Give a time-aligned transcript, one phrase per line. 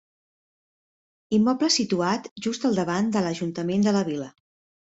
[1.37, 4.33] Immoble situat just al davant de l'Ajuntament de la vila.